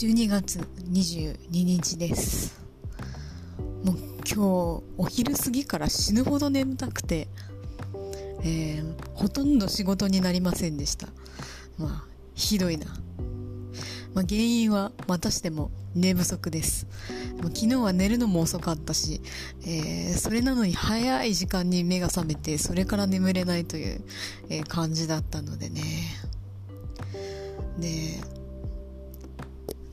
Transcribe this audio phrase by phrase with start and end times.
[0.00, 0.58] 12月
[0.90, 2.58] 22日です。
[3.84, 4.38] もう今日
[4.96, 7.28] お昼過ぎから死ぬほど眠たくて、
[8.42, 11.08] えー、ほとんど仕事になりませんでした。
[11.76, 12.04] まあ
[12.34, 12.86] ひどいな、
[14.14, 16.86] まあ、原因はまたしても寝不足です。
[17.42, 19.20] 昨日は寝るのも遅かったし、
[19.66, 24.00] えー、それなのに早い時間に目が覚めてそれから眠れないという、
[24.48, 25.82] え、感じだったのでね。
[27.78, 28.39] で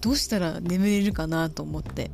[0.08, 2.12] どうしたら眠れるかなと思って、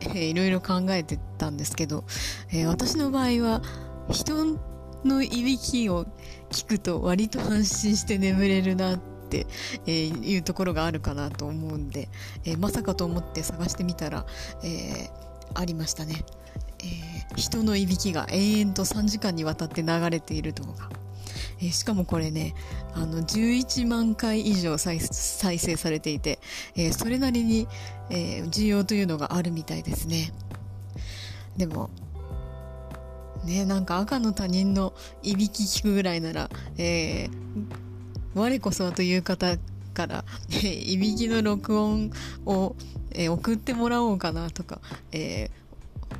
[0.00, 2.04] えー、いろいろ考えてたんですけど、
[2.50, 3.60] えー、私の場合は
[4.08, 4.58] 人
[5.04, 6.06] のいびきを
[6.48, 9.46] 聞くと割と安心して眠れるなって、
[9.86, 12.08] えー、いうところがあるかなと思うんで、
[12.46, 14.24] えー、まさかと思って探してみたら、
[14.64, 15.10] えー、
[15.52, 16.24] ありましたね、
[16.78, 21.01] え、人のいびきが延々と3時間にわたって流れている動画
[21.60, 22.54] えー、しかもこれね、
[22.94, 26.38] あの、11万回以上再再生されていて、
[26.76, 27.68] えー、それなりに、
[28.10, 30.32] えー、需要というのがあるみたいですね。
[31.56, 31.90] でも、
[33.44, 37.28] ね、なんか赤の他人のいびき聞くぐらいなら、え、
[38.34, 39.56] 我こそはという方
[39.92, 40.24] から、
[40.64, 42.10] え、いびきの録音
[42.46, 42.76] を、
[43.10, 45.50] え、送ってもらおうかなとか、え、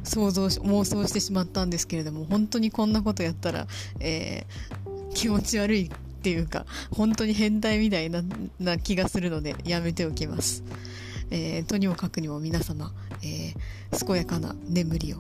[0.05, 3.67] 想像し、妄想してしまったんですけれども、本当にこんなことやったら、
[4.01, 5.91] えー、気持ち悪いっ
[6.23, 8.23] ていうか、本当に変態みたいな
[8.61, 10.63] な気がするので、やめておきます。
[11.31, 15.17] えー、とにもかくにも皆様、えー、健やかな眠りを